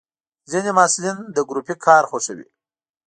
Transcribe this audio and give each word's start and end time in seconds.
ځینې 0.51 0.71
محصلین 0.77 1.17
د 1.35 1.37
ګروپي 1.49 1.75
کار 1.85 2.03
خوښوي. 2.09 2.47